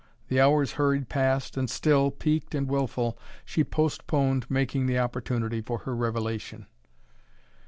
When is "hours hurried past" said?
0.41-1.55